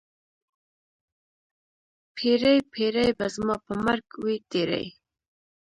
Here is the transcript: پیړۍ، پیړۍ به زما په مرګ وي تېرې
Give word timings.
پیړۍ، 2.15 2.57
پیړۍ 2.73 3.09
به 3.17 3.25
زما 3.35 3.55
په 3.65 3.73
مرګ 3.85 4.07
وي 4.23 4.35
تېرې 4.51 4.85